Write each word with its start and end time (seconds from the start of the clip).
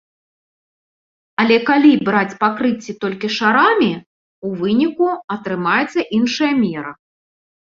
Але 1.43 1.57
калі 1.69 1.91
браць 2.07 2.37
пакрыцці 2.43 2.95
толькі 3.05 3.27
шарамі, 3.37 3.91
у 4.49 4.55
выніку 4.63 5.07
атрымаецца 5.37 5.99
іншая 6.19 6.51
мера. 6.67 6.91